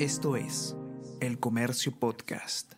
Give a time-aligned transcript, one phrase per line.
[0.00, 0.74] Esto es
[1.20, 2.72] El Comercio Podcast.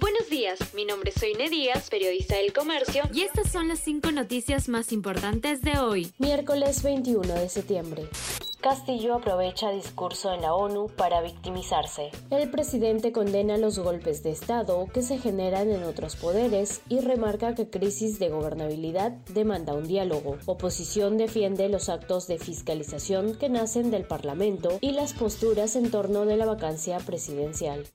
[0.00, 4.10] Buenos días, mi nombre es Soine Díaz, periodista del Comercio, y estas son las cinco
[4.10, 8.08] noticias más importantes de hoy, miércoles 21 de septiembre.
[8.60, 12.10] Castillo aprovecha discurso en la ONU para victimizarse.
[12.30, 17.54] El presidente condena los golpes de Estado que se generan en otros poderes y remarca
[17.54, 20.38] que crisis de gobernabilidad demanda un diálogo.
[20.46, 26.26] Oposición defiende los actos de fiscalización que nacen del Parlamento y las posturas en torno
[26.26, 27.86] de la vacancia presidencial.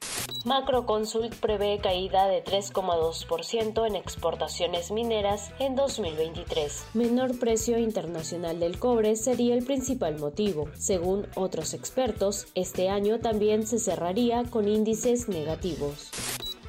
[0.46, 6.88] Macroconsult prevé caída de 3,2% en exportaciones mineras en 2023.
[6.94, 10.68] Menor precio internacional del cobre sería el principal motivo.
[10.78, 16.12] Según otros expertos, este año también se cerraría con índices negativos.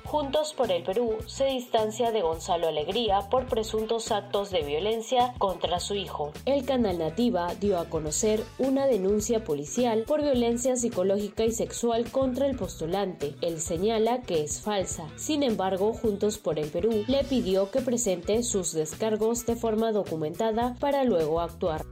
[0.06, 5.80] Juntos por el Perú se distancia de Gonzalo Alegría por presuntos actos de violencia contra
[5.80, 6.32] su hijo.
[6.44, 12.46] El canal Nativa dio a conocer una denuncia policial por violencia psicológica y sexual contra
[12.46, 13.34] el postulante.
[13.40, 15.08] Él señala que es falsa.
[15.16, 20.76] Sin embargo, Juntos por el Perú le pidió que presente sus descargos de forma documentada
[20.78, 21.82] para luego actuar.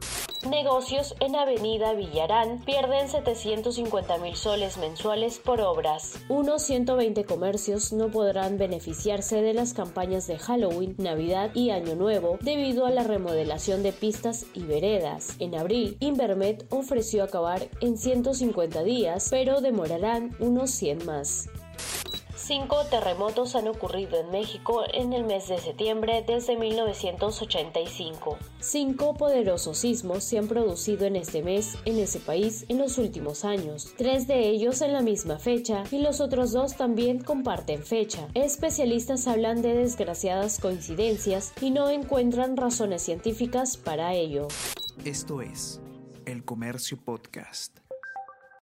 [0.48, 6.18] Negocios en Avenida Villarán pierden 750 mil soles mensuales por obras.
[6.28, 12.38] Unos 120 comercios no podrán beneficiarse de las campañas de Halloween, Navidad y Año Nuevo
[12.40, 15.36] debido a la remodelación de pistas y veredas.
[15.38, 21.48] En abril, Invermet ofreció acabar en 150 días, pero demorarán unos 100 más.
[22.44, 28.36] Cinco terremotos han ocurrido en México en el mes de septiembre desde 1985.
[28.58, 33.44] Cinco poderosos sismos se han producido en este mes en ese país en los últimos
[33.44, 38.26] años, tres de ellos en la misma fecha y los otros dos también comparten fecha.
[38.34, 44.48] Especialistas hablan de desgraciadas coincidencias y no encuentran razones científicas para ello.
[45.04, 45.80] Esto es
[46.26, 47.81] El Comercio Podcast.